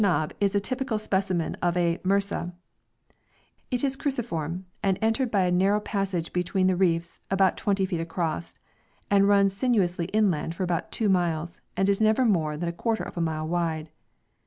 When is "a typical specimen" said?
0.55-1.57